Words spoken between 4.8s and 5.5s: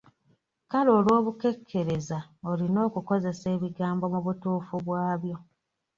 bwabyo.